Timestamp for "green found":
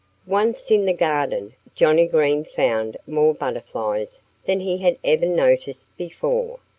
2.07-2.97